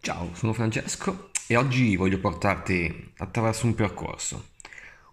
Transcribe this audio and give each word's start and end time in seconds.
Ciao, 0.00 0.30
sono 0.34 0.52
Francesco 0.52 1.30
e 1.48 1.56
oggi 1.56 1.96
voglio 1.96 2.20
portarti 2.20 3.12
attraverso 3.16 3.66
un 3.66 3.74
percorso, 3.74 4.50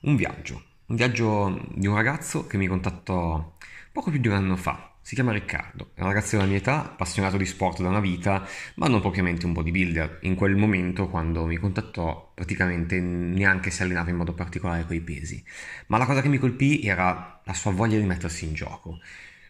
un 0.01 0.15
viaggio, 0.15 0.63
un 0.87 0.95
viaggio 0.95 1.67
di 1.73 1.87
un 1.87 1.95
ragazzo 1.95 2.45
che 2.45 2.57
mi 2.57 2.67
contattò 2.67 3.57
poco 3.91 4.11
più 4.11 4.19
di 4.19 4.27
un 4.27 4.35
anno 4.35 4.55
fa. 4.55 4.95
Si 5.01 5.15
chiama 5.15 5.31
Riccardo, 5.31 5.91
è 5.95 6.01
un 6.01 6.07
ragazzo 6.07 6.37
della 6.37 6.47
mia 6.47 6.57
età, 6.57 6.85
appassionato 6.85 7.37
di 7.37 7.45
sport 7.45 7.81
da 7.81 7.89
una 7.89 7.99
vita, 7.99 8.47
ma 8.75 8.87
non 8.87 9.01
propriamente 9.01 9.45
un 9.45 9.53
bodybuilder. 9.53 10.19
In 10.21 10.35
quel 10.35 10.55
momento, 10.55 11.09
quando 11.09 11.45
mi 11.45 11.57
contattò, 11.57 12.31
praticamente 12.33 12.99
neanche 13.01 13.69
si 13.71 13.81
allenava 13.81 14.11
in 14.11 14.15
modo 14.15 14.33
particolare 14.33 14.85
coi 14.85 15.01
pesi. 15.01 15.43
Ma 15.87 15.97
la 15.97 16.05
cosa 16.05 16.21
che 16.21 16.29
mi 16.29 16.37
colpì 16.37 16.83
era 16.83 17.41
la 17.43 17.53
sua 17.53 17.71
voglia 17.71 17.97
di 17.97 18.05
mettersi 18.05 18.45
in 18.45 18.53
gioco. 18.53 18.99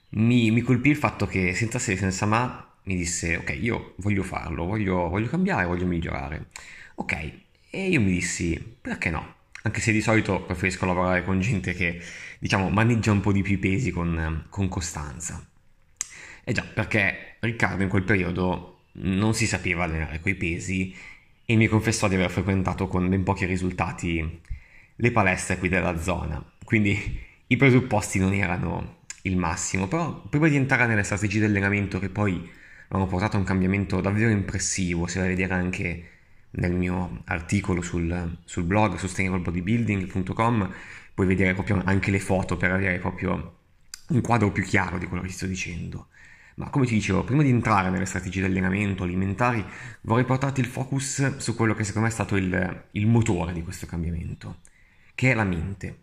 Mi, 0.09 0.51
mi 0.51 0.61
colpì 0.61 0.89
il 0.89 0.95
fatto 0.95 1.27
che 1.27 1.53
senza 1.53 1.79
se, 1.79 1.97
senza 1.97 2.25
ma, 2.25 2.72
mi 2.83 2.95
disse 2.95 3.37
ok 3.37 3.57
io 3.59 3.93
voglio 3.97 4.23
farlo, 4.23 4.65
voglio, 4.65 5.09
voglio 5.09 5.27
cambiare, 5.27 5.65
voglio 5.65 5.85
migliorare. 5.85 6.47
Ok, 6.95 7.31
e 7.69 7.87
io 7.89 8.01
mi 8.01 8.11
dissi 8.11 8.77
perché 8.81 9.09
no? 9.09 9.35
Anche 9.63 9.79
se 9.79 9.91
di 9.91 10.01
solito 10.01 10.41
preferisco 10.41 10.85
lavorare 10.85 11.23
con 11.23 11.39
gente 11.39 11.73
che 11.73 12.01
diciamo 12.39 12.69
maneggia 12.69 13.11
un 13.11 13.21
po' 13.21 13.31
di 13.31 13.41
più 13.41 13.53
i 13.53 13.57
pesi 13.57 13.91
con, 13.91 14.45
con 14.49 14.67
costanza. 14.67 15.45
E 16.43 16.51
già, 16.51 16.63
perché 16.63 17.37
Riccardo 17.39 17.83
in 17.83 17.89
quel 17.89 18.03
periodo 18.03 18.81
non 18.93 19.33
si 19.33 19.47
sapeva 19.47 19.85
allenare 19.85 20.19
coi 20.19 20.35
pesi 20.35 20.93
e 21.45 21.55
mi 21.55 21.67
confessò 21.67 22.07
di 22.07 22.15
aver 22.15 22.29
frequentato 22.29 22.87
con 22.87 23.07
ben 23.09 23.23
pochi 23.23 23.45
risultati 23.45 24.41
le 24.95 25.11
palestre 25.11 25.57
qui 25.57 25.69
della 25.69 25.97
zona. 25.99 26.43
Quindi 26.63 27.19
i 27.47 27.57
presupposti 27.57 28.19
non 28.19 28.33
erano 28.33 29.01
il 29.23 29.37
massimo, 29.37 29.87
però 29.87 30.21
prima 30.29 30.47
di 30.47 30.55
entrare 30.55 30.85
nelle 30.85 31.03
strategie 31.03 31.39
di 31.39 31.45
allenamento 31.45 31.99
che 31.99 32.09
poi 32.09 32.49
hanno 32.97 33.07
portato 33.07 33.35
a 33.35 33.39
un 33.39 33.45
cambiamento 33.45 34.01
davvero 34.01 34.29
impressivo, 34.29 35.07
si 35.07 35.17
va 35.17 35.25
a 35.25 35.27
vedere 35.27 35.53
anche 35.53 36.09
nel 36.51 36.73
mio 36.73 37.21
articolo 37.25 37.81
sul, 37.81 38.37
sul 38.45 38.63
blog 38.63 38.95
sustainablebodybuilding.com, 38.97 40.73
puoi 41.13 41.27
vedere 41.27 41.53
proprio 41.53 41.81
anche 41.85 42.11
le 42.11 42.19
foto 42.19 42.57
per 42.57 42.71
avere 42.71 42.99
proprio 42.99 43.57
un 44.09 44.21
quadro 44.21 44.51
più 44.51 44.63
chiaro 44.63 44.97
di 44.97 45.07
quello 45.07 45.23
che 45.23 45.29
ti 45.29 45.33
sto 45.33 45.47
dicendo. 45.47 46.07
Ma 46.55 46.69
come 46.69 46.85
ti 46.85 46.93
dicevo, 46.93 47.23
prima 47.23 47.41
di 47.41 47.49
entrare 47.49 47.89
nelle 47.89 48.05
strategie 48.05 48.41
di 48.41 48.45
allenamento 48.45 49.03
alimentari, 49.03 49.65
vorrei 50.01 50.25
portarti 50.25 50.59
il 50.59 50.67
focus 50.67 51.37
su 51.37 51.55
quello 51.55 51.73
che 51.73 51.83
secondo 51.83 52.07
me 52.07 52.13
è 52.13 52.15
stato 52.15 52.35
il, 52.35 52.85
il 52.91 53.07
motore 53.07 53.53
di 53.53 53.63
questo 53.63 53.87
cambiamento, 53.87 54.59
che 55.15 55.31
è 55.31 55.33
la 55.33 55.45
mente. 55.45 56.01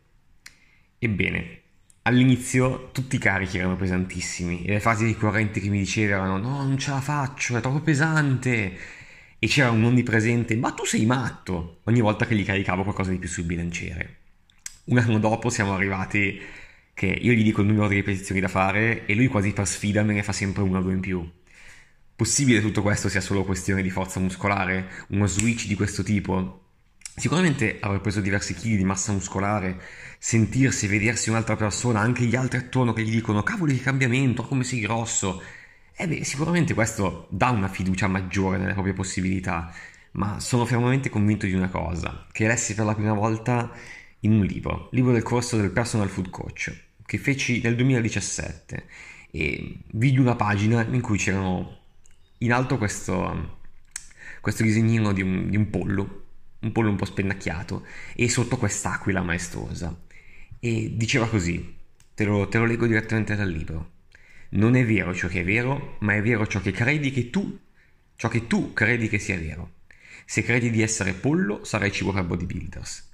Ebbene, 0.98 1.59
All'inizio 2.03 2.91
tutti 2.93 3.17
i 3.17 3.19
carichi 3.19 3.59
erano 3.59 3.77
pesantissimi 3.77 4.65
e 4.65 4.73
le 4.73 4.81
frasi 4.81 5.05
ricorrenti 5.05 5.61
che 5.61 5.69
mi 5.69 5.79
dicevano 5.79 6.39
no, 6.39 6.62
non 6.62 6.79
ce 6.79 6.91
la 6.91 7.01
faccio, 7.01 7.56
è 7.59 7.61
troppo 7.61 7.81
pesante 7.81 8.79
e 9.39 9.47
c'era 9.47 9.70
un 9.70 9.84
onnipresente 9.84 10.56
ma 10.56 10.73
tu 10.73 10.84
sei 10.87 11.05
matto 11.05 11.81
ogni 11.84 12.01
volta 12.01 12.27
che 12.27 12.34
gli 12.34 12.45
caricavo 12.45 12.84
qualcosa 12.84 13.11
di 13.11 13.19
più 13.19 13.28
sul 13.28 13.45
bilanciere. 13.45 14.17
Un 14.84 14.97
anno 14.98 15.19
dopo 15.19 15.51
siamo 15.51 15.75
arrivati 15.75 16.41
che 16.95 17.06
io 17.06 17.33
gli 17.33 17.43
dico 17.43 17.61
il 17.61 17.67
numero 17.67 17.89
di 17.89 17.97
ripetizioni 17.97 18.41
da 18.41 18.48
fare 18.48 19.05
e 19.05 19.15
lui 19.15 19.27
quasi 19.27 19.53
per 19.53 19.67
sfida 19.67 20.03
me 20.03 20.15
ne 20.15 20.23
fa 20.23 20.33
sempre 20.33 20.62
una 20.62 20.78
o 20.78 20.83
due 20.83 20.95
in 20.95 21.01
più. 21.01 21.31
Possibile 22.17 22.62
tutto 22.62 22.83
questo 22.83 23.09
sia 23.11 23.21
solo 23.21 23.45
questione 23.45 23.83
di 23.83 23.91
forza 23.91 24.21
muscolare? 24.21 25.06
Uno 25.09 25.27
switch 25.27 25.67
di 25.67 25.75
questo 25.75 26.03
tipo? 26.03 26.69
Sicuramente 27.16 27.78
aver 27.80 28.00
preso 28.00 28.20
diversi 28.20 28.55
chili 28.55 28.77
di 28.77 28.84
massa 28.84 29.12
muscolare, 29.12 29.80
sentirsi 30.19 30.86
vedersi 30.86 31.28
un'altra 31.28 31.56
persona, 31.56 32.00
anche 32.00 32.25
gli 32.25 32.36
altri 32.36 32.58
attorno 32.58 32.92
che 32.92 33.03
gli 33.03 33.11
dicono 33.11 33.42
cavoli 33.42 33.77
che 33.77 33.83
cambiamento, 33.83 34.44
come 34.44 34.64
sei 34.64 34.80
grosso. 34.80 35.42
E 35.94 36.08
beh, 36.08 36.25
sicuramente 36.25 36.72
questo 36.72 37.27
dà 37.31 37.50
una 37.50 37.69
fiducia 37.69 38.06
maggiore 38.06 38.56
nelle 38.58 38.72
proprie 38.72 38.94
possibilità, 38.94 39.72
ma 40.12 40.41
sono 40.41 40.64
fermamente 40.64 41.11
convinto 41.11 41.47
di 41.47 41.53
una 41.53 41.69
cosa, 41.69 42.27
che 42.33 42.47
lessi 42.47 42.75
per 42.75 42.86
la 42.86 42.94
prima 42.94 43.12
volta 43.12 43.70
in 44.20 44.33
un 44.33 44.44
libro, 44.44 44.88
libro 44.92 45.12
del 45.12 45.22
corso 45.22 45.56
del 45.56 45.70
Personal 45.70 46.08
Food 46.08 46.31
Coach, 46.31 46.75
che 47.04 47.19
feci 47.19 47.60
nel 47.62 47.77
2017 47.77 48.87
e 49.31 49.77
vidi 49.92 50.19
una 50.19 50.37
pagina 50.37 50.82
in 50.82 51.00
cui 51.00 51.19
c'erano 51.19 51.78
in 52.38 52.53
alto 52.53 52.78
questo, 52.78 53.59
questo 54.41 54.62
disegnino 54.62 55.12
di 55.12 55.22
un, 55.22 55.50
di 55.50 55.56
un 55.56 55.71
pollo 55.71 56.25
un 56.60 56.72
pollo 56.72 56.91
un 56.91 56.97
po' 56.97 57.04
spennacchiato, 57.04 57.87
e 58.15 58.28
sotto 58.28 58.56
quest'aquila 58.56 59.22
maestosa. 59.22 59.97
E 60.59 60.93
diceva 60.94 61.28
così, 61.28 61.76
te 62.15 62.25
lo, 62.25 62.48
te 62.48 62.59
lo 62.59 62.66
leggo 62.66 62.87
direttamente 62.87 63.34
dal 63.34 63.50
libro. 63.50 63.93
Non 64.50 64.75
è 64.75 64.84
vero 64.84 65.15
ciò 65.15 65.28
che 65.28 65.41
è 65.41 65.44
vero, 65.44 65.97
ma 66.00 66.15
è 66.15 66.22
vero 66.22 66.47
ciò 66.47 66.60
che 66.60 66.72
credi 66.72 67.10
che 67.10 67.31
tu, 67.31 67.59
ciò 68.16 68.28
che 68.28 68.47
tu 68.47 68.72
credi 68.72 69.09
che 69.09 69.19
sia 69.19 69.38
vero. 69.38 69.75
Se 70.26 70.43
credi 70.43 70.71
di 70.71 70.82
essere 70.82 71.12
pollo, 71.12 71.65
sarai 71.65 71.91
cibo 71.91 72.12
per 72.12 72.25
bodybuilders. 72.25 73.09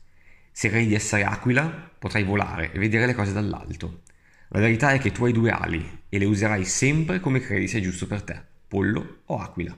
Se 0.50 0.68
credi 0.68 0.88
di 0.88 0.94
essere 0.94 1.24
aquila, 1.24 1.66
potrai 1.98 2.24
volare 2.24 2.72
e 2.72 2.78
vedere 2.78 3.06
le 3.06 3.14
cose 3.14 3.32
dall'alto. 3.32 4.02
La 4.48 4.60
verità 4.60 4.92
è 4.92 4.98
che 4.98 5.12
tu 5.12 5.24
hai 5.24 5.32
due 5.32 5.50
ali 5.50 6.02
e 6.08 6.18
le 6.18 6.24
userai 6.24 6.64
sempre 6.64 7.20
come 7.20 7.40
credi 7.40 7.68
sia 7.68 7.80
giusto 7.80 8.06
per 8.06 8.22
te, 8.22 8.40
pollo 8.66 9.22
o 9.26 9.38
aquila 9.38 9.76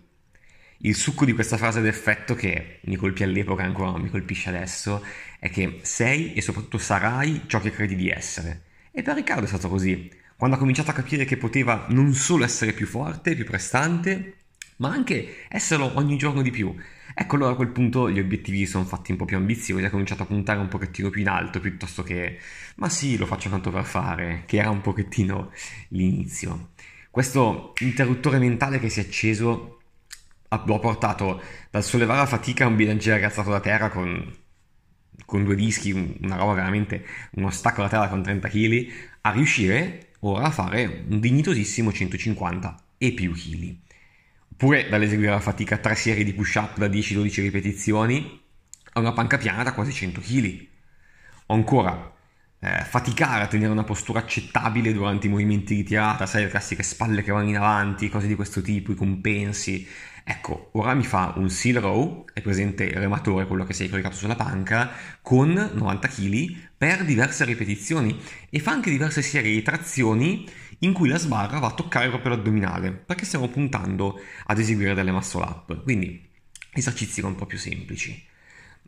il 0.83 0.95
succo 0.95 1.25
di 1.25 1.33
questa 1.33 1.57
frase 1.57 1.81
d'effetto 1.81 2.35
che 2.35 2.79
mi 2.85 2.97
colpì 2.97 3.25
all'epoca 3.25 3.63
e 3.63 3.67
ancora 3.67 3.99
mi 3.99 4.11
colpisce 4.11 4.51
adesso 4.51 5.05
è 5.39 5.51
che 5.51 5.81
sei 5.83 6.35
e 6.35 6.41
soprattutto 6.41 6.79
sarai 6.79 7.43
ciò 7.47 7.61
che 7.61 7.73
credi 7.73 7.97
di 7.97 8.09
essere. 8.09 8.63
E 8.93 9.03
per 9.03 9.17
Riccardo 9.17 9.45
è 9.45 9.49
stato 9.49 9.69
così. 9.69 10.11
Quando 10.37 10.55
ha 10.55 10.59
cominciato 10.59 10.91
a 10.91 10.95
capire 10.95 11.25
che 11.25 11.37
poteva 11.37 11.87
non 11.89 12.15
solo 12.15 12.45
essere 12.45 12.73
più 12.73 12.87
forte, 12.87 13.35
più 13.35 13.45
prestante, 13.45 14.35
ma 14.77 14.91
anche 14.91 15.47
esserlo 15.49 15.97
ogni 15.97 16.17
giorno 16.17 16.43
di 16.43 16.51
più. 16.51 16.73
Ecco 17.15 17.35
allora 17.35 17.53
a 17.53 17.57
quel 17.57 17.71
punto 17.71 18.09
gli 18.09 18.21
obiettivi 18.21 18.65
sono 18.65 18.85
fatti 18.85 19.11
un 19.11 19.17
po' 19.17 19.25
più 19.25 19.37
ambiziosi, 19.37 19.85
ha 19.85 19.91
cominciato 19.91 20.23
a 20.23 20.27
puntare 20.27 20.61
un 20.61 20.69
pochettino 20.69 21.11
più 21.11 21.21
in 21.21 21.29
alto 21.29 21.59
piuttosto 21.59 22.05
che 22.05 22.39
ma 22.77 22.89
sì, 22.89 23.17
lo 23.17 23.27
faccio 23.27 23.51
tanto 23.51 23.71
per 23.71 23.85
fare, 23.85 24.45
che 24.47 24.59
era 24.59 24.71
un 24.71 24.81
pochettino 24.81 25.51
l'inizio. 25.89 26.71
Questo 27.11 27.73
interruttore 27.81 28.39
mentale 28.39 28.79
che 28.79 28.89
si 28.89 29.01
è 29.01 29.03
acceso 29.03 29.78
l'ho 30.49 30.79
portato 30.79 31.41
dal 31.71 31.85
sollevare 31.85 32.23
a 32.23 32.27
fatica 32.27 32.67
un 32.67 32.77
bilanciere 32.77 33.25
alzato 33.25 33.51
da 33.51 33.61
terra 33.61 33.91
con, 33.91 34.35
con 35.25 35.45
due 35.45 35.55
dischi, 35.55 35.93
una 36.21 36.37
roba 36.37 36.55
veramente, 36.55 37.05
uno 37.33 37.51
stacco 37.51 37.83
da 37.83 37.89
terra 37.89 38.09
con 38.09 38.23
30 38.23 38.49
kg, 38.49 38.87
a 39.23 39.31
riuscire 39.31 40.13
ora 40.21 40.47
a 40.47 40.51
fare 40.51 41.05
un 41.09 41.21
dignitosissimo 41.21 41.93
150 41.93 42.83
e 42.99 43.13
più 43.13 43.33
kg. 43.33 43.77
Oppure 44.53 44.89
dall'eseguire 44.89 45.33
a 45.33 45.41
fatica 45.41 45.79
tre 45.79 45.95
serie 45.95 46.25
di 46.25 46.33
push-up 46.33 46.79
da 46.79 46.87
10-12 46.87 47.43
ripetizioni 47.43 48.43
a 48.95 49.01
una 49.01 49.13
panca 49.13 49.39
piana 49.39 49.63
da 49.63 49.73
quasi 49.73 49.93
100 49.93 50.21
kg. 50.21 50.67
O 51.47 51.55
ancora, 51.55 52.13
eh, 52.61 52.85
faticare 52.85 53.45
a 53.45 53.47
tenere 53.47 53.71
una 53.71 53.85
postura 53.85 54.19
accettabile 54.21 54.93
durante 54.93 55.27
i 55.27 55.31
movimenti 55.31 55.75
di 55.77 55.85
tirata, 55.85 56.27
sai, 56.27 56.45
le 56.45 56.49
classiche 56.49 56.83
spalle 56.83 57.23
che 57.23 57.31
vanno 57.31 57.49
in 57.49 57.57
avanti, 57.57 58.09
cose 58.09 58.27
di 58.27 58.35
questo 58.35 58.63
tipo, 58.63 58.93
i 58.93 58.97
compensi. 58.97 59.87
Ecco, 60.25 60.71
ora 60.73 60.93
mi 60.93 61.05
fa 61.05 61.33
un 61.37 61.49
seal 61.49 61.81
row, 61.81 62.27
è 62.35 62.43
presente 62.43 62.85
il 62.85 62.97
rematore, 62.97 63.47
quello 63.47 63.65
che 63.65 63.73
si 63.73 63.85
è 63.85 63.89
coricato 63.89 64.17
sulla 64.17 64.37
panca, 64.37 64.91
con 65.23 65.53
90 65.73 66.09
kg 66.09 66.57
per 66.77 67.05
diverse 67.05 67.45
ripetizioni 67.45 68.21
e 68.51 68.59
fa 68.61 68.73
anche 68.73 68.91
diverse 68.91 69.23
serie 69.23 69.53
di 69.53 69.63
trazioni 69.63 70.47
in 70.81 70.93
cui 70.93 71.09
la 71.09 71.19
sbarra 71.19 71.59
va 71.59 71.69
a 71.69 71.75
toccare 71.75 72.09
proprio 72.09 72.35
l'addominale, 72.35 72.93
perché 72.93 73.25
stiamo 73.25 73.49
puntando 73.49 74.21
ad 74.47 74.59
eseguire 74.59 74.95
delle 74.95 75.13
muscle 75.13 75.43
up, 75.43 75.83
quindi 75.83 76.29
esercizi 76.73 77.23
un 77.23 77.35
po' 77.35 77.47
più 77.47 77.59
semplici. 77.59 78.28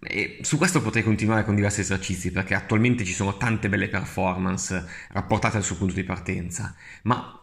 E 0.02 0.38
su 0.42 0.56
questo 0.56 0.80
potrei 0.80 1.02
continuare 1.02 1.44
con 1.44 1.54
diversi 1.54 1.80
esercizi 1.80 2.30
perché 2.32 2.54
attualmente 2.54 3.04
ci 3.04 3.12
sono 3.12 3.36
tante 3.36 3.68
belle 3.68 3.88
performance 3.88 4.86
rapportate 5.10 5.58
al 5.58 5.62
suo 5.62 5.76
punto 5.76 5.94
di 5.94 6.04
partenza, 6.04 6.74
ma 7.02 7.38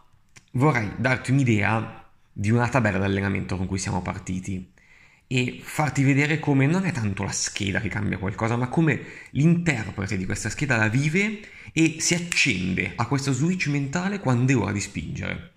vorrei 0.52 0.92
darti 0.96 1.30
un'idea 1.30 2.04
di 2.32 2.50
una 2.50 2.68
tabella 2.68 2.98
d'allenamento 2.98 3.56
con 3.56 3.66
cui 3.66 3.78
siamo 3.78 4.02
partiti 4.02 4.72
e 5.30 5.60
farti 5.62 6.02
vedere 6.02 6.40
come 6.40 6.66
non 6.66 6.84
è 6.84 6.90
tanto 6.90 7.22
la 7.22 7.30
scheda 7.30 7.80
che 7.80 7.88
cambia 7.88 8.18
qualcosa, 8.18 8.56
ma 8.56 8.68
come 8.68 9.02
l'interprete 9.30 10.16
di 10.16 10.24
questa 10.24 10.48
scheda 10.48 10.76
la 10.76 10.88
vive 10.88 11.40
e 11.72 11.96
si 12.00 12.14
accende 12.14 12.92
a 12.96 13.06
questo 13.06 13.32
switch 13.32 13.68
mentale 13.68 14.20
quando 14.20 14.52
è 14.52 14.56
ora 14.56 14.72
di 14.72 14.80
spingere. 14.80 15.52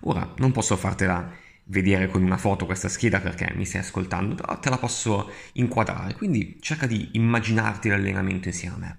Ora 0.00 0.34
non 0.38 0.52
posso 0.52 0.76
fartela 0.76 1.32
vedere 1.70 2.08
con 2.08 2.22
una 2.22 2.36
foto 2.36 2.66
questa 2.66 2.88
scheda 2.88 3.20
perché 3.20 3.52
mi 3.54 3.64
stai 3.64 3.80
ascoltando, 3.80 4.34
però 4.34 4.58
te 4.58 4.70
la 4.70 4.78
posso 4.78 5.30
inquadrare, 5.52 6.14
quindi 6.14 6.58
cerca 6.60 6.86
di 6.86 7.10
immaginarti 7.12 7.88
l'allenamento 7.88 8.48
insieme 8.48 8.74
a 8.74 8.78
me. 8.78 8.98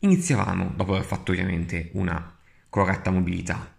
Iniziavamo, 0.00 0.72
dopo 0.76 0.92
aver 0.92 1.04
fatto 1.04 1.32
ovviamente 1.32 1.90
una 1.94 2.36
corretta 2.68 3.10
mobilità, 3.10 3.74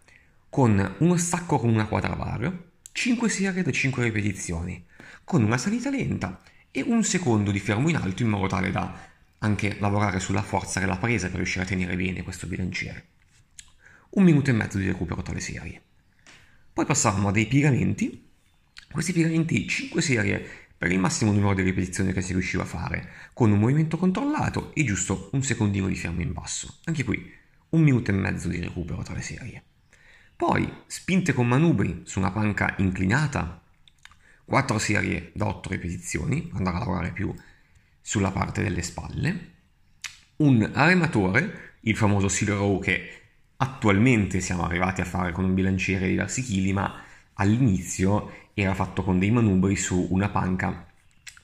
con 0.50 0.96
uno 0.98 1.18
stacco 1.18 1.60
con 1.60 1.70
una 1.70 1.86
quadra 1.86 2.16
vario, 2.16 2.72
5 2.92 3.30
serie 3.30 3.62
da 3.62 3.72
5 3.72 4.04
ripetizioni, 4.04 4.86
con 5.24 5.44
una 5.44 5.58
salita 5.58 5.92
lenta 5.92 6.42
e 6.72 6.82
un 6.82 7.04
secondo 7.04 7.52
di 7.52 7.60
fermo 7.60 7.90
in 7.90 7.96
alto 7.96 8.24
in 8.24 8.30
modo 8.30 8.48
tale 8.48 8.72
da 8.72 9.08
anche 9.38 9.78
lavorare 9.80 10.20
sulla 10.20 10.42
forza 10.42 10.80
della 10.80 10.98
presa 10.98 11.28
per 11.28 11.38
riuscire 11.38 11.64
a 11.64 11.68
tenere 11.68 11.96
bene 11.96 12.24
questo 12.24 12.48
bilanciere. 12.48 13.08
Un 14.12 14.24
minuto 14.24 14.50
e 14.50 14.54
mezzo 14.54 14.80
di 14.80 14.88
recupero 14.88 15.22
tra 15.22 15.34
le 15.34 15.40
serie. 15.40 15.82
Poi 16.80 16.88
passavamo 16.88 17.28
a 17.28 17.32
dei 17.34 17.46
piegamenti 17.46 18.26
questi 18.90 19.12
piegamenti 19.12 19.68
5 19.68 20.02
serie 20.02 20.50
per 20.78 20.90
il 20.90 20.98
massimo 20.98 21.34
numero 21.34 21.54
di 21.54 21.62
ripetizioni 21.62 22.14
che 22.14 22.22
si 22.22 22.32
riusciva 22.32 22.64
a 22.64 22.66
fare, 22.66 23.10
con 23.34 23.52
un 23.52 23.60
movimento 23.60 23.98
controllato 23.98 24.74
e 24.74 24.86
giusto 24.86 25.28
un 25.34 25.44
secondino 25.44 25.88
di 25.88 25.96
fermo 25.98 26.22
in 26.22 26.32
basso. 26.32 26.78
Anche 26.86 27.04
qui 27.04 27.34
un 27.72 27.82
minuto 27.82 28.12
e 28.12 28.14
mezzo 28.14 28.48
di 28.48 28.62
recupero 28.62 29.04
tra 29.04 29.14
le 29.14 29.22
serie. 29.22 29.64
Poi 30.38 30.72
spinte 30.88 31.34
con 31.34 31.50
manubri 31.50 32.04
su 32.06 32.20
una 32.20 32.32
panca 32.32 32.76
inclinata, 32.78 33.62
4 34.46 34.80
serie 34.80 35.32
da 35.34 35.48
8 35.48 35.68
ripetizioni, 35.72 36.50
andare 36.54 36.78
a 36.78 36.80
lavorare 36.80 37.12
più 37.12 37.36
sulla 38.00 38.32
parte 38.32 38.64
delle 38.64 38.84
spalle, 38.84 39.52
un 40.38 40.72
arematore, 40.74 41.74
il 41.82 41.98
famoso 41.98 42.30
seal 42.30 42.56
row 42.56 42.82
che 42.82 43.29
attualmente 43.62 44.40
siamo 44.40 44.64
arrivati 44.64 45.02
a 45.02 45.06
fare 45.06 45.32
con 45.32 45.44
un 45.44 45.54
bilanciere 45.54 46.06
di 46.06 46.12
diversi 46.12 46.42
chili, 46.42 46.72
ma 46.72 47.02
all'inizio 47.34 48.48
era 48.54 48.74
fatto 48.74 49.04
con 49.04 49.20
dei 49.20 49.32
manubri 49.32 49.76
su 49.76 50.08
una 50.12 50.30
panca 50.30 50.86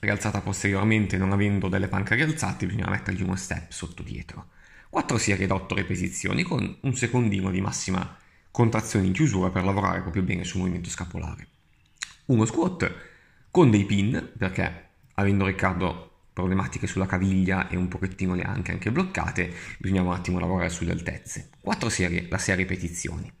rialzata 0.00 0.40
posteriormente, 0.40 1.16
non 1.16 1.32
avendo 1.32 1.68
delle 1.68 1.88
panche 1.88 2.14
rialzate, 2.14 2.66
bisognava 2.66 2.92
mettergli 2.92 3.22
uno 3.22 3.36
step 3.36 3.70
sotto 3.70 4.02
dietro. 4.02 4.48
4 4.88 5.18
serie 5.18 5.46
da 5.46 5.54
8 5.54 5.74
ripetizioni 5.74 6.42
con 6.42 6.76
un 6.80 6.94
secondino 6.94 7.50
di 7.50 7.60
massima 7.60 8.16
contrazione 8.50 9.06
in 9.06 9.12
chiusura 9.12 9.50
per 9.50 9.64
lavorare 9.64 10.00
proprio 10.00 10.22
bene 10.22 10.44
sul 10.44 10.60
movimento 10.60 10.88
scapolare. 10.88 11.46
Uno 12.26 12.46
squat 12.46 12.94
con 13.50 13.70
dei 13.70 13.84
pin, 13.84 14.32
perché 14.38 14.88
avendo 15.14 15.46
Riccardo 15.46 16.15
problematiche 16.36 16.86
sulla 16.86 17.06
caviglia 17.06 17.66
e 17.68 17.76
un 17.76 17.88
pochettino 17.88 18.34
le 18.34 18.42
anche, 18.42 18.70
anche 18.70 18.92
bloccate, 18.92 19.50
bisognava 19.78 20.10
un 20.10 20.16
attimo 20.16 20.38
lavorare 20.38 20.68
sulle 20.68 20.92
altezze. 20.92 21.48
4 21.62 21.88
serie 21.88 22.28
da 22.28 22.36
6 22.36 22.56
ripetizioni 22.56 23.32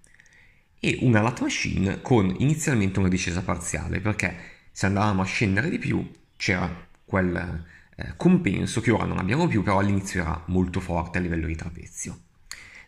e 0.80 0.96
una 1.02 1.20
lat 1.20 1.42
machine 1.42 2.00
con 2.00 2.34
inizialmente 2.38 2.98
una 2.98 3.08
discesa 3.08 3.42
parziale 3.42 4.00
perché 4.00 4.34
se 4.72 4.86
andavamo 4.86 5.20
a 5.20 5.26
scendere 5.26 5.68
di 5.68 5.78
più 5.78 6.10
c'era 6.38 6.88
quel 7.04 7.66
eh, 7.96 8.14
compenso 8.16 8.80
che 8.80 8.90
ora 8.90 9.04
non 9.04 9.18
abbiamo 9.18 9.46
più 9.46 9.62
però 9.62 9.78
all'inizio 9.78 10.22
era 10.22 10.42
molto 10.46 10.80
forte 10.80 11.18
a 11.18 11.20
livello 11.20 11.48
di 11.48 11.54
trapezio. 11.54 12.18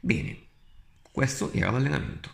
Bene, 0.01 0.39
questo 1.13 1.53
era 1.53 1.71
l'allenamento. 1.71 2.31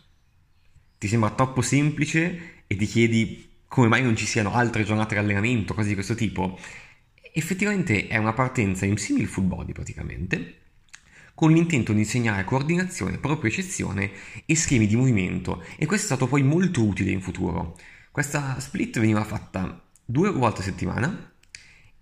Ti 0.96 1.08
sembra 1.08 1.30
troppo 1.30 1.60
semplice 1.60 2.62
e 2.68 2.76
ti 2.76 2.86
chiedi 2.86 3.50
come 3.66 3.88
mai 3.88 4.04
non 4.04 4.14
ci 4.14 4.26
siano 4.26 4.54
altre 4.54 4.84
giornate 4.84 5.14
di 5.14 5.20
allenamento, 5.20 5.74
cose 5.74 5.88
di 5.88 5.94
questo 5.94 6.14
tipo? 6.14 6.56
Effettivamente 7.36 8.06
è 8.06 8.16
una 8.16 8.32
partenza 8.32 8.86
in 8.86 8.96
simile 8.96 9.26
full 9.26 9.48
body 9.48 9.72
praticamente, 9.72 10.58
con 11.34 11.50
l'intento 11.50 11.92
di 11.92 11.98
insegnare 11.98 12.44
coordinazione, 12.44 13.18
proprio-eccezione 13.18 14.08
e 14.46 14.54
schemi 14.54 14.86
di 14.86 14.94
movimento 14.94 15.60
e 15.76 15.84
questo 15.84 16.04
è 16.04 16.16
stato 16.16 16.28
poi 16.28 16.44
molto 16.44 16.86
utile 16.86 17.10
in 17.10 17.20
futuro. 17.20 17.76
Questa 18.12 18.60
split 18.60 19.00
veniva 19.00 19.24
fatta 19.24 19.82
due 20.04 20.30
volte 20.30 20.60
a 20.60 20.62
settimana 20.62 21.32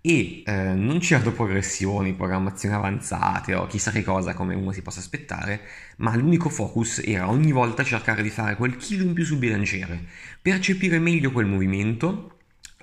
e 0.01 0.43
eh, 0.45 0.73
non 0.75 0.99
c'erano 0.99 1.31
progressioni, 1.31 2.13
programmazioni 2.13 2.75
avanzate 2.75 3.55
o 3.55 3.65
chissà 3.65 3.89
che 3.89 4.03
cosa 4.03 4.35
come 4.35 4.53
uno 4.53 4.71
si 4.71 4.83
possa 4.83 4.99
aspettare, 4.99 5.61
ma 5.97 6.15
l'unico 6.15 6.49
focus 6.49 7.01
era 7.03 7.27
ogni 7.27 7.51
volta 7.51 7.83
cercare 7.83 8.21
di 8.21 8.29
fare 8.29 8.55
quel 8.55 8.77
chilo 8.77 9.03
in 9.03 9.13
più 9.13 9.25
sul 9.25 9.39
bilanciere, 9.39 10.05
percepire 10.43 10.99
meglio 10.99 11.31
quel 11.31 11.47
movimento 11.47 12.32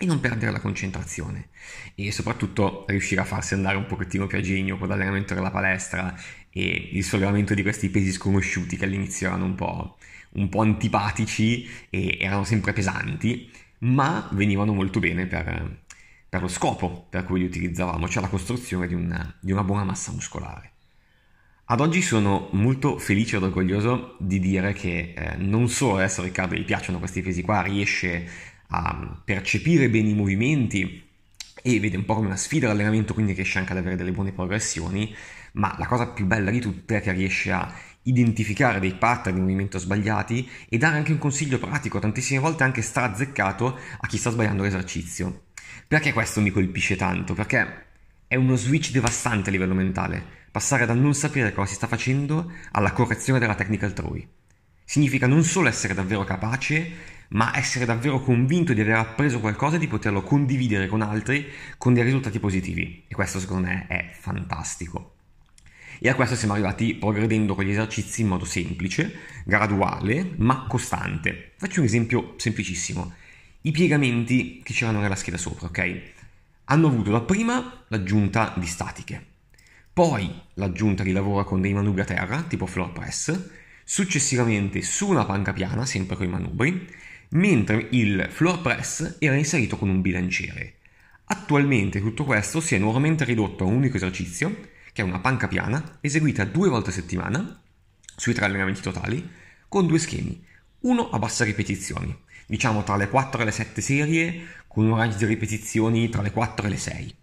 e 0.01 0.07
non 0.07 0.19
perdere 0.19 0.51
la 0.51 0.61
concentrazione 0.61 1.51
e 1.95 2.11
soprattutto 2.11 2.87
riuscire 2.89 3.21
a 3.21 3.25
farsi 3.25 3.53
andare 3.53 3.77
un 3.77 3.85
pochettino 3.85 4.27
più 4.27 4.39
a 4.39 4.41
genio 4.41 4.79
con 4.79 4.89
l'allenamento 4.89 5.35
della 5.35 5.51
palestra 5.51 6.19
e 6.49 6.89
il 6.93 7.05
sollevamento 7.05 7.53
di 7.53 7.61
questi 7.61 7.91
pesi 7.91 8.11
sconosciuti 8.11 8.79
che 8.79 8.87
all'inizio 8.87 9.27
erano 9.27 9.45
un 9.45 9.55
po', 9.55 9.99
un 10.31 10.49
po 10.49 10.63
antipatici 10.63 11.69
e 11.91 12.17
erano 12.19 12.45
sempre 12.45 12.73
pesanti, 12.73 13.51
ma 13.81 14.27
venivano 14.33 14.73
molto 14.73 15.01
bene 15.01 15.27
per, 15.27 15.83
per 16.27 16.41
lo 16.41 16.49
scopo 16.49 17.07
per 17.11 17.25
cui 17.25 17.41
li 17.41 17.45
utilizzavamo, 17.45 18.09
cioè 18.09 18.23
la 18.23 18.29
costruzione 18.29 18.87
di 18.87 18.95
una, 18.95 19.37
di 19.39 19.53
una 19.53 19.65
buona 19.65 19.85
massa 19.85 20.13
muscolare. 20.13 20.69
Ad 21.67 21.81
oggi 21.81 22.01
sono 22.01 22.49
molto 22.53 22.99
felice 22.99 23.37
ed 23.37 23.43
orgoglioso 23.43 24.17
di 24.19 24.41
dire 24.41 24.73
che 24.73 25.13
eh, 25.15 25.37
non 25.37 25.69
solo 25.69 25.97
adesso 25.97 26.23
Riccardo 26.23 26.55
gli 26.55 26.65
piacciono 26.65 26.99
questi 26.99 27.21
pesi 27.21 27.43
qua, 27.43 27.61
riesce 27.61 28.49
a 28.71 29.21
percepire 29.25 29.89
bene 29.89 30.11
i 30.11 30.15
movimenti 30.15 31.09
e 31.63 31.81
vede 31.81 31.97
un 31.97 32.05
po' 32.05 32.15
come 32.15 32.27
una 32.27 32.37
sfida 32.37 32.69
l'allenamento, 32.69 33.15
quindi 33.15 33.33
riesce 33.33 33.59
anche 33.59 33.73
ad 33.73 33.79
avere 33.79 33.97
delle 33.97 34.13
buone 34.13 34.33
progressioni, 34.33 35.15
ma 35.53 35.75
la 35.79 35.87
cosa 35.87 36.09
più 36.09 36.27
bella 36.27 36.51
di 36.51 36.61
tutte 36.61 36.97
è 36.97 37.01
che 37.01 37.13
riesce 37.13 37.53
a 37.53 37.73
identificare 38.03 38.81
dei 38.81 38.95
pattern 38.95 39.35
di 39.35 39.41
movimento 39.43 39.79
sbagliati 39.79 40.49
e 40.69 40.79
dare 40.79 40.97
anche 40.97 41.13
un 41.13 41.19
consiglio 41.19 41.59
pratico, 41.59 41.99
tantissime 41.99 42.41
volte 42.41 42.65
anche 42.65 42.83
strazzeccato 42.83 43.79
a 44.01 44.07
chi 44.07 44.17
sta 44.17 44.31
sbagliando 44.31 44.63
l'esercizio. 44.63 45.45
Perché 45.87 46.13
questo 46.13 46.41
mi 46.41 46.51
colpisce 46.51 46.97
tanto? 46.97 47.35
Perché 47.35 47.87
è 48.27 48.37
uno 48.37 48.57
switch 48.57 48.93
devastante 48.93 49.51
a 49.51 49.53
livello 49.53 49.75
mentale, 49.75 50.25
passare 50.51 50.87
dal 50.87 50.99
non 50.99 51.15
sapere 51.15 51.53
cosa 51.53 51.69
si 51.69 51.75
sta 51.75 51.87
facendo 51.87 52.51
alla 52.73 52.93
correzione 52.93 53.39
della 53.39 53.55
tecnica 53.55 53.87
altrui. 53.87 54.27
Significa 54.85 55.27
non 55.27 55.45
solo 55.45 55.69
essere 55.69 55.95
davvero 55.95 56.25
capace, 56.25 57.19
ma 57.31 57.57
essere 57.57 57.85
davvero 57.85 58.21
convinto 58.21 58.73
di 58.73 58.81
aver 58.81 58.97
appreso 58.97 59.41
qualcosa 59.41 59.77
e 59.77 59.79
di 59.79 59.87
poterlo 59.87 60.23
condividere 60.23 60.87
con 60.87 61.03
altri 61.03 61.47
con 61.79 61.95
dei 61.95 62.03
risultati 62.03 62.39
positivi. 62.41 63.05
E 63.07 63.15
questo 63.15 63.39
secondo 63.39 63.69
me 63.69 63.87
è 63.87 64.11
fantastico. 64.19 65.15
E 66.03 66.09
a 66.09 66.15
questo 66.15 66.35
siamo 66.35 66.55
arrivati 66.55 66.95
progredendo 66.95 67.55
con 67.55 67.65
gli 67.65 67.71
esercizi 67.71 68.23
in 68.23 68.29
modo 68.29 68.47
semplice, 68.47 69.13
graduale, 69.45 70.33
ma 70.39 70.65
costante. 70.67 71.53
Faccio 71.57 71.81
un 71.81 71.87
esempio 71.87 72.35
semplicissimo. 72.39 73.13
I 73.63 73.71
piegamenti 73.71 74.63
che 74.65 74.73
c'erano 74.73 75.01
nella 75.01 75.15
scheda 75.15 75.37
sopra, 75.37 75.67
ok? 75.67 76.01
Hanno 76.65 76.87
avuto 76.87 77.11
dapprima 77.11 77.85
l'aggiunta 77.89 78.55
di 78.57 78.67
statiche, 78.67 79.23
poi 79.93 80.33
l'aggiunta 80.55 81.03
di 81.03 81.13
lavoro 81.13 81.45
con 81.45 81.61
dei 81.61 81.75
manubri 81.75 82.01
a 82.01 82.07
terra, 82.07 82.43
tipo 82.43 82.65
floor 82.65 82.93
press, 82.93 83.51
successivamente 83.85 84.81
su 84.81 85.09
una 85.09 85.27
panca 85.27 85.53
piana, 85.53 85.85
sempre 85.85 86.17
con 86.17 86.25
i 86.25 86.31
manubri, 86.31 86.89
mentre 87.31 87.89
il 87.91 88.27
floor 88.31 88.61
press 88.61 89.17
era 89.19 89.37
inserito 89.37 89.77
con 89.77 89.89
un 89.89 90.01
bilanciere. 90.01 90.75
Attualmente 91.25 92.01
tutto 92.01 92.25
questo 92.25 92.61
si 92.61 92.75
è 92.75 92.79
nuovamente 92.79 93.25
ridotto 93.25 93.65
a 93.65 93.67
un 93.67 93.75
unico 93.75 93.97
esercizio, 93.97 94.69
che 94.93 95.03
è 95.03 95.05
una 95.05 95.21
panca 95.21 95.47
piana, 95.47 95.99
eseguita 96.01 96.45
due 96.45 96.69
volte 96.69 96.91
a 96.91 96.93
settimana, 96.93 97.63
sui 98.17 98.35
tre 98.35 98.47
allenamenti 98.47 98.81
totali, 98.81 99.31
con 99.69 99.87
due 99.87 99.99
schemi. 99.99 100.45
Uno 100.81 101.11
a 101.11 101.19
basse 101.19 101.45
ripetizioni, 101.45 102.17
diciamo 102.47 102.83
tra 102.83 102.97
le 102.97 103.09
4 103.09 103.43
e 103.43 103.45
le 103.45 103.51
7 103.53 103.81
serie, 103.81 104.47
con 104.67 104.87
un 104.87 104.97
range 104.97 105.19
di 105.19 105.27
ripetizioni 105.27 106.09
tra 106.09 106.23
le 106.23 106.33
4 106.33 106.67
e 106.67 106.69
le 106.69 106.77
6. 106.77 107.15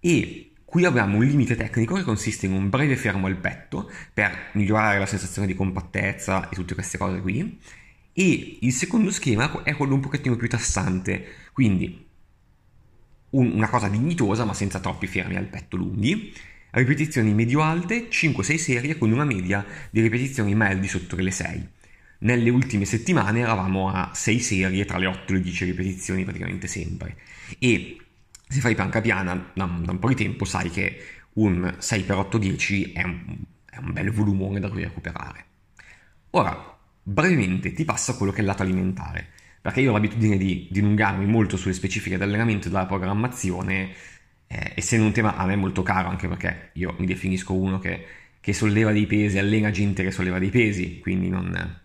E 0.00 0.52
qui 0.64 0.84
abbiamo 0.84 1.16
un 1.16 1.24
limite 1.24 1.56
tecnico 1.56 1.94
che 1.94 2.02
consiste 2.02 2.44
in 2.44 2.52
un 2.52 2.68
breve 2.68 2.96
fermo 2.96 3.26
al 3.26 3.36
petto 3.36 3.90
per 4.12 4.50
migliorare 4.52 4.98
la 4.98 5.06
sensazione 5.06 5.46
di 5.46 5.54
compattezza 5.54 6.48
e 6.50 6.54
tutte 6.54 6.74
queste 6.74 6.98
cose 6.98 7.20
qui. 7.20 7.58
E 8.18 8.58
il 8.62 8.72
secondo 8.72 9.12
schema 9.12 9.62
è 9.62 9.76
quello 9.76 9.94
un 9.94 10.00
pochettino 10.00 10.34
più 10.34 10.48
tassante, 10.48 11.24
quindi 11.52 12.04
un, 13.30 13.52
una 13.52 13.68
cosa 13.68 13.86
dignitosa 13.86 14.44
ma 14.44 14.54
senza 14.54 14.80
troppi 14.80 15.06
fermi 15.06 15.36
al 15.36 15.46
petto 15.46 15.76
lunghi, 15.76 16.34
ripetizioni 16.70 17.32
medio-alte, 17.32 18.08
5-6 18.08 18.56
serie 18.56 18.98
con 18.98 19.12
una 19.12 19.22
media 19.22 19.64
di 19.88 20.00
ripetizioni 20.00 20.52
mai 20.56 20.72
al 20.72 20.80
di 20.80 20.88
sotto 20.88 21.14
delle 21.14 21.30
6. 21.30 21.68
Nelle 22.18 22.50
ultime 22.50 22.86
settimane 22.86 23.38
eravamo 23.38 23.88
a 23.88 24.10
6 24.12 24.40
serie 24.40 24.84
tra 24.84 24.98
le 24.98 25.06
8 25.06 25.32
e 25.32 25.36
le 25.36 25.40
10 25.40 25.64
ripetizioni 25.66 26.24
praticamente 26.24 26.66
sempre. 26.66 27.18
E 27.60 27.98
se 28.48 28.58
fai 28.58 28.74
panca 28.74 29.00
piana 29.00 29.52
da, 29.54 29.62
un 29.62 29.98
po' 30.00 30.08
di 30.08 30.16
tempo 30.16 30.44
sai 30.44 30.70
che 30.70 31.00
un 31.34 31.72
6x8-10 31.78 32.94
è 32.94 33.04
un, 33.04 33.36
è 33.64 33.76
un 33.76 33.92
bel 33.92 34.10
volumone 34.10 34.58
da 34.58 34.68
cui 34.68 34.82
recuperare. 34.82 35.44
Ora, 36.30 36.77
brevemente 37.08 37.72
ti 37.72 37.84
passo 37.84 38.16
quello 38.16 38.32
che 38.32 38.38
è 38.38 38.40
il 38.42 38.46
lato 38.46 38.62
alimentare, 38.62 39.26
perché 39.60 39.80
io 39.80 39.90
ho 39.90 39.94
l'abitudine 39.94 40.36
di 40.36 40.68
dilungarmi 40.70 41.24
molto 41.24 41.56
sulle 41.56 41.72
specifiche 41.72 42.18
dell'allenamento 42.18 42.68
e 42.68 42.70
della 42.70 42.86
programmazione, 42.86 43.90
eh, 44.46 44.72
essendo 44.74 45.06
un 45.06 45.12
tema 45.12 45.36
a 45.36 45.46
me 45.46 45.56
molto 45.56 45.82
caro, 45.82 46.08
anche 46.08 46.28
perché 46.28 46.70
io 46.74 46.94
mi 46.98 47.06
definisco 47.06 47.54
uno 47.54 47.78
che, 47.78 48.04
che 48.40 48.52
solleva 48.52 48.92
dei 48.92 49.06
pesi, 49.06 49.38
allena 49.38 49.70
gente 49.70 50.02
che 50.04 50.10
solleva 50.10 50.38
dei 50.38 50.50
pesi, 50.50 50.98
quindi 51.00 51.30
non, 51.30 51.80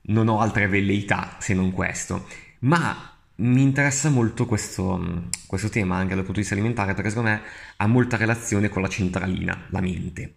non 0.00 0.28
ho 0.28 0.40
altre 0.40 0.68
velleità 0.68 1.36
se 1.38 1.52
non 1.52 1.70
questo, 1.72 2.26
ma 2.60 3.12
mi 3.36 3.60
interessa 3.60 4.08
molto 4.08 4.46
questo, 4.46 5.28
questo, 5.46 5.68
tema 5.68 5.96
anche 5.96 6.14
dal 6.14 6.24
punto 6.24 6.40
di 6.40 6.40
vista 6.40 6.54
alimentare 6.54 6.94
perché 6.94 7.10
secondo 7.10 7.30
me 7.30 7.42
ha 7.76 7.86
molta 7.86 8.16
relazione 8.16 8.70
con 8.70 8.80
la 8.80 8.88
centralina, 8.88 9.66
la 9.68 9.80
mente. 9.82 10.36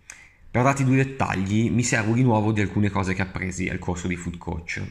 Per 0.52 0.64
darti 0.64 0.84
due 0.84 0.96
dettagli, 0.96 1.70
mi 1.70 1.84
servo 1.84 2.14
di 2.14 2.24
nuovo 2.24 2.52
di 2.52 2.62
alcune 2.62 2.90
cose 2.90 3.14
che 3.14 3.22
appresi 3.22 3.68
al 3.68 3.80
corso 3.80 4.08
di 4.08 4.16
Food 4.16 4.38
Coach. 4.38 4.82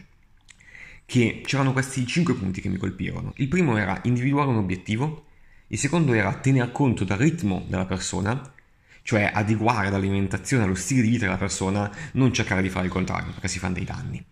Che 1.05 1.43
c'erano 1.45 1.73
questi 1.73 2.07
cinque 2.07 2.35
punti 2.35 2.61
che 2.61 2.69
mi 2.69 2.77
colpirono. 2.77 3.33
Il 3.37 3.49
primo 3.49 3.77
era 3.77 3.99
individuare 4.05 4.50
un 4.50 4.57
obiettivo, 4.57 5.27
il 5.69 5.79
secondo 5.79 6.12
era 6.12 6.35
tener 6.35 6.71
conto 6.71 7.05
del 7.05 7.17
ritmo 7.17 7.65
della 7.69 7.87
persona, 7.87 8.53
cioè 9.03 9.31
adeguare 9.33 9.91
l'alimentazione 9.91 10.65
allo 10.65 10.75
stile 10.75 11.03
di 11.03 11.09
vita 11.09 11.25
della 11.25 11.38
persona, 11.38 11.91
non 12.12 12.33
cercare 12.33 12.62
di 12.62 12.69
fare 12.69 12.87
il 12.87 12.93
contrario 12.93 13.33
perché 13.33 13.49
si 13.49 13.59
fanno 13.59 13.75
dei 13.75 13.85
danni 13.85 14.25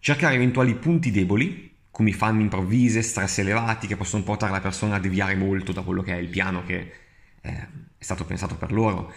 cercare 0.00 0.34
eventuali 0.34 0.74
punti 0.74 1.10
deboli, 1.10 1.74
come 1.90 2.12
fanno 2.12 2.40
improvvise, 2.40 3.02
stress 3.02 3.38
elevati 3.38 3.86
che 3.86 3.96
possono 3.96 4.22
portare 4.22 4.52
la 4.52 4.60
persona 4.60 4.96
a 4.96 5.00
deviare 5.00 5.34
molto 5.34 5.72
da 5.72 5.82
quello 5.82 6.02
che 6.02 6.14
è 6.14 6.18
il 6.18 6.28
piano 6.28 6.64
che 6.64 6.92
eh, 7.40 7.68
è 7.98 8.04
stato 8.04 8.24
pensato 8.24 8.56
per 8.56 8.72
loro 8.72 9.12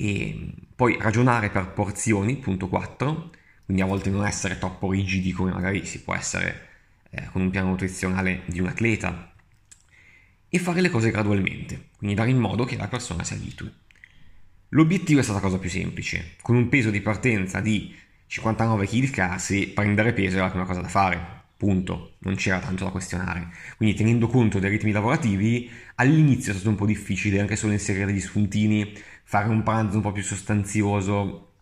e 0.00 0.54
poi 0.76 0.96
ragionare 1.00 1.50
per 1.50 1.72
porzioni, 1.72 2.36
punto 2.36 2.68
4, 2.68 3.30
quindi 3.64 3.82
a 3.82 3.86
volte 3.86 4.10
non 4.10 4.24
essere 4.24 4.56
troppo 4.56 4.92
rigidi 4.92 5.32
come 5.32 5.50
magari 5.50 5.84
si 5.84 6.02
può 6.02 6.14
essere 6.14 6.68
eh, 7.10 7.26
con 7.32 7.42
un 7.42 7.50
piano 7.50 7.70
nutrizionale 7.70 8.42
di 8.46 8.60
un 8.60 8.68
atleta. 8.68 9.34
E 10.48 10.58
fare 10.60 10.80
le 10.80 10.88
cose 10.88 11.10
gradualmente, 11.10 11.88
quindi 11.96 12.14
dare 12.14 12.30
in 12.30 12.38
modo 12.38 12.64
che 12.64 12.76
la 12.76 12.86
persona 12.86 13.24
si 13.24 13.34
abitui. 13.34 13.72
L'obiettivo 14.68 15.18
è 15.18 15.24
stata 15.24 15.40
cosa 15.40 15.58
più 15.58 15.68
semplice, 15.68 16.36
con 16.42 16.54
un 16.54 16.68
peso 16.68 16.90
di 16.90 17.00
partenza 17.00 17.60
di 17.60 17.92
59 18.28 18.86
kg 18.86 19.06
scarsi, 19.06 19.66
prendere 19.66 20.12
peso 20.12 20.36
era 20.36 20.44
la 20.44 20.50
prima 20.50 20.64
cosa 20.64 20.80
da 20.80 20.88
fare, 20.88 21.37
punto, 21.58 22.14
non 22.20 22.36
c'era 22.36 22.60
tanto 22.60 22.84
da 22.84 22.90
questionare. 22.90 23.48
Quindi 23.76 23.96
tenendo 23.96 24.28
conto 24.28 24.60
dei 24.60 24.70
ritmi 24.70 24.92
lavorativi, 24.92 25.68
all'inizio 25.96 26.52
è 26.52 26.54
stato 26.54 26.70
un 26.70 26.76
po' 26.76 26.86
difficile 26.86 27.40
anche 27.40 27.56
solo 27.56 27.72
inserire 27.72 28.06
degli 28.06 28.20
spuntini, 28.20 28.94
fare 29.24 29.48
un 29.48 29.62
pranzo 29.64 29.96
un 29.96 30.02
po' 30.02 30.12
più 30.12 30.22
sostanzioso. 30.22 31.52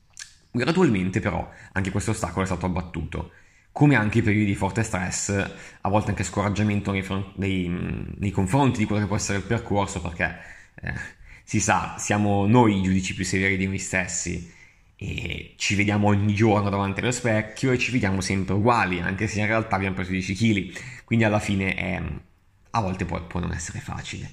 Gradualmente 0.53 1.21
però 1.21 1.50
anche 1.73 1.91
questo 1.91 2.11
ostacolo 2.11 2.45
è 2.45 2.47
stato 2.47 2.67
abbattuto, 2.67 3.33
come 3.73 3.97
anche 3.97 4.19
i 4.19 4.23
periodi 4.23 4.45
di 4.45 4.55
forte 4.55 4.83
stress, 4.83 5.31
a 5.81 5.88
volte 5.88 6.11
anche 6.11 6.25
scoraggiamento 6.25 6.93
nei, 6.93 7.05
nei, 7.37 8.07
nei 8.19 8.31
confronti 8.31 8.79
di 8.79 8.85
quello 8.85 9.00
che 9.00 9.09
può 9.09 9.17
essere 9.17 9.38
il 9.38 9.45
percorso, 9.45 10.03
perché 10.03 10.37
eh, 10.83 10.95
si 11.43 11.59
sa, 11.59 11.97
siamo 11.99 12.47
noi 12.47 12.79
i 12.79 12.83
giudici 12.83 13.15
più 13.15 13.25
severi 13.25 13.57
di 13.57 13.67
noi 13.67 13.79
stessi 13.79 14.53
e 14.97 15.55
ci 15.57 15.75
vediamo 15.75 16.09
ogni 16.09 16.35
giorno 16.35 16.71
davanti 16.71 17.00
allo 17.00 17.12
specchio 17.12 17.71
e 17.71 17.79
ci 17.79 17.93
vediamo 17.93 18.21
sempre 18.21 18.55
uguali, 18.55 19.00
anche 19.00 19.26
se 19.26 19.41
in 19.41 19.47
realtà 19.47 19.76
abbiamo 19.76 19.95
preso 19.95 20.11
10 20.11 20.35
kg. 20.35 20.79
Quindi 21.05 21.25
alla 21.25 21.38
fine 21.38 21.75
è, 21.75 22.03
a 22.71 22.81
volte 22.81 23.05
può, 23.05 23.23
può 23.26 23.41
non 23.41 23.53
essere 23.53 23.81
facile. 23.81 24.33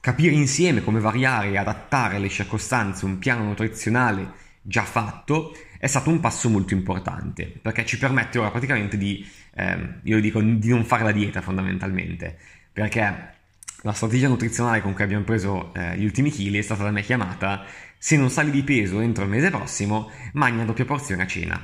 Capire 0.00 0.34
insieme 0.34 0.82
come 0.82 1.00
variare 1.00 1.50
e 1.50 1.58
adattare 1.58 2.16
alle 2.16 2.28
circostanze 2.28 3.04
un 3.04 3.18
piano 3.18 3.44
nutrizionale 3.44 4.46
già 4.62 4.82
fatto 4.82 5.56
è 5.78 5.86
stato 5.86 6.10
un 6.10 6.20
passo 6.20 6.48
molto 6.50 6.74
importante 6.74 7.46
perché 7.46 7.86
ci 7.86 7.98
permette 7.98 8.38
ora 8.38 8.50
praticamente 8.50 8.96
di, 8.98 9.26
eh, 9.54 10.00
io 10.02 10.20
dico, 10.20 10.40
di 10.40 10.68
non 10.68 10.84
fare 10.84 11.04
la 11.04 11.12
dieta 11.12 11.40
fondamentalmente 11.40 12.38
perché 12.72 13.37
la 13.82 13.92
strategia 13.92 14.28
nutrizionale 14.28 14.80
con 14.80 14.92
cui 14.92 15.04
abbiamo 15.04 15.24
preso 15.24 15.72
eh, 15.74 15.96
gli 15.96 16.04
ultimi 16.04 16.30
chili 16.30 16.58
è 16.58 16.62
stata 16.62 16.82
la 16.82 16.90
mia 16.90 17.02
chiamata 17.02 17.64
se 17.98 18.16
non 18.16 18.30
sali 18.30 18.50
di 18.50 18.62
peso 18.62 19.00
entro 19.00 19.24
il 19.24 19.30
mese 19.30 19.50
prossimo, 19.50 20.10
mangia 20.34 20.64
doppia 20.64 20.84
porzione 20.84 21.22
a 21.22 21.26
cena. 21.26 21.60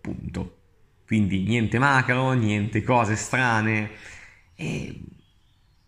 Punto. 0.00 0.58
Quindi 1.06 1.42
niente 1.42 1.78
macro, 1.78 2.32
niente 2.32 2.82
cose 2.82 3.16
strane. 3.16 3.90
E 4.54 5.00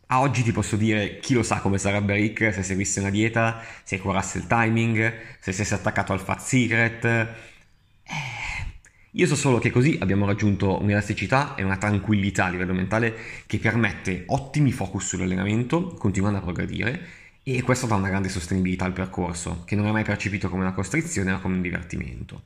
a 0.07 0.21
oggi 0.21 0.43
ti 0.43 0.53
posso 0.53 0.77
dire, 0.77 1.19
chi 1.19 1.35
lo 1.35 1.43
sa 1.43 1.61
come 1.61 1.79
sarebbe 1.79 2.15
Rick 2.15 2.55
se 2.55 2.63
seguisse 2.63 3.01
una 3.01 3.11
dieta, 3.11 3.63
se 3.83 3.99
curasse 3.99 4.39
il 4.39 4.47
timing, 4.47 5.15
se 5.41 5.53
stesse 5.53 5.75
attaccato 5.75 6.13
al 6.13 6.21
fat 6.21 6.41
secret. 6.41 7.35
Io 9.17 9.27
so 9.27 9.35
solo 9.35 9.57
che 9.57 9.71
così 9.71 9.97
abbiamo 9.99 10.27
raggiunto 10.27 10.79
un'elasticità 10.79 11.55
e 11.55 11.63
una 11.63 11.79
tranquillità 11.79 12.45
a 12.45 12.49
livello 12.51 12.75
mentale 12.75 13.17
che 13.47 13.59
permette 13.59 14.25
ottimi 14.27 14.73
focus 14.73 15.07
sull'allenamento, 15.07 15.95
continuando 15.95 16.39
a 16.39 16.43
progredire 16.43 17.01
e 17.43 17.63
questo 17.63 17.87
dà 17.87 17.95
una 17.95 18.11
grande 18.11 18.29
sostenibilità 18.29 18.85
al 18.85 18.93
percorso, 18.93 19.63
che 19.65 19.75
non 19.75 19.87
è 19.87 19.91
mai 19.91 20.05
percepito 20.05 20.51
come 20.51 20.65
una 20.65 20.75
costrizione 20.75 21.33
ma 21.33 21.39
come 21.39 21.55
un 21.55 21.63
divertimento. 21.63 22.43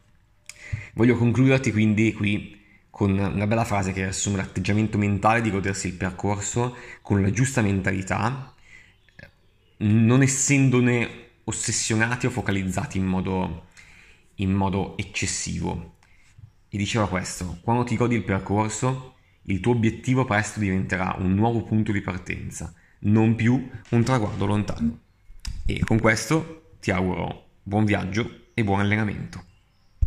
Voglio 0.95 1.17
concluderti 1.17 1.73
quindi 1.73 2.12
qui 2.12 2.61
con 2.89 3.19
una 3.19 3.49
bella 3.49 3.65
frase 3.65 3.93
che 3.93 4.05
assume 4.05 4.37
l'atteggiamento 4.37 4.97
mentale 4.97 5.41
di 5.41 5.50
godersi 5.50 5.89
il 5.89 5.95
percorso 5.95 6.77
con 7.03 7.21
la 7.21 7.33
giusta 7.33 7.62
mentalità, 7.62 8.55
non 9.79 10.23
essendone 10.23 11.31
ossessionati 11.43 12.27
o 12.27 12.31
focalizzati 12.31 12.97
in 12.97 13.07
modo, 13.07 13.67
in 14.37 14.53
modo 14.53 14.97
eccessivo. 14.97 15.99
E 16.71 16.79
diceva 16.79 17.09
questo, 17.09 17.59
quando 17.62 17.85
ti 17.85 17.97
godi 17.97 18.15
il 18.15 18.25
percorso, 18.25 19.17
il 19.43 19.61
tuo 19.61 19.73
obiettivo 19.73 20.25
presto 20.25 20.61
diventerà 20.61 21.17
un 21.19 21.35
nuovo 21.35 21.65
punto 21.65 21.93
di 21.93 22.00
partenza 22.00 22.73
non 23.00 23.35
più 23.35 23.69
un 23.91 24.03
traguardo 24.03 24.47
lontano. 24.47 24.99
E 25.65 25.81
con 25.81 26.00
questo 26.00 26.75
ti 26.81 26.91
auguro 26.91 27.47
buon 27.62 27.85
viaggio 27.85 28.49
e 28.55 28.65
buon 28.65 28.81
allenamento. 28.81 29.45